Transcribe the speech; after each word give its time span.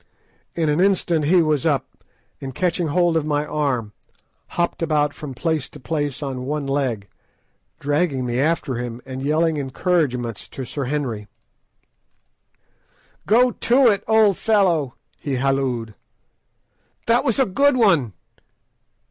In 0.55 0.67
an 0.67 0.79
instant 0.81 1.25
he 1.25 1.43
was 1.43 1.63
up, 1.63 2.03
and 2.41 2.55
catching 2.55 2.87
hold 2.87 3.15
of 3.15 3.23
my 3.23 3.45
arm, 3.45 3.93
hopped 4.57 4.81
about 4.81 5.13
from 5.13 5.35
place 5.35 5.69
to 5.69 5.79
place 5.79 6.23
on 6.23 6.47
one 6.47 6.65
leg, 6.65 7.07
dragging 7.79 8.25
me 8.25 8.39
after 8.39 8.77
him, 8.77 8.99
and 9.05 9.21
yelling 9.21 9.57
encouragements 9.57 10.47
to 10.49 10.65
Sir 10.65 10.85
Henry— 10.85 11.27
"Go 13.27 13.53
it, 13.91 14.03
old 14.07 14.39
fellow!" 14.39 14.95
he 15.19 15.35
hallooed. 15.35 15.93
"That 17.05 17.23
was 17.23 17.37
a 17.37 17.45
good 17.45 17.77
one! 17.77 18.13